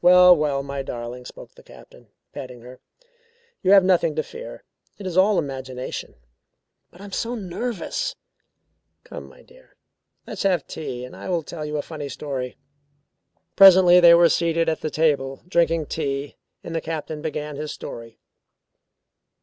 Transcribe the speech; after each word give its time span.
"Well, 0.00 0.34
well, 0.34 0.62
my 0.62 0.80
darling," 0.82 1.26
spoke 1.26 1.54
the 1.54 1.62
Captain, 1.62 2.08
petting 2.32 2.62
her. 2.62 2.80
"You 3.60 3.72
have 3.72 3.84
nothing 3.84 4.14
to 4.16 4.22
fear. 4.22 4.64
It 4.96 5.06
is 5.06 5.18
all 5.18 5.38
imagination." 5.38 6.14
"But 6.90 7.02
I 7.02 7.04
am 7.04 7.12
so 7.12 7.34
nervous." 7.34 8.16
"Come, 9.04 9.28
my 9.28 9.42
dear. 9.42 9.76
Let's 10.26 10.44
have 10.44 10.66
tea 10.66 11.04
and 11.04 11.14
I 11.14 11.28
will 11.28 11.42
tell 11.42 11.66
you 11.66 11.76
a 11.76 11.82
funny 11.82 12.08
story." 12.08 12.56
Presently 13.54 14.00
they 14.00 14.14
were 14.14 14.30
seated 14.30 14.70
at 14.70 14.80
the 14.80 14.88
table 14.88 15.42
drinking 15.46 15.88
tea, 15.88 16.38
and 16.64 16.74
the 16.74 16.80
Captain 16.80 17.20
began 17.20 17.56
his 17.56 17.70
story. 17.70 18.18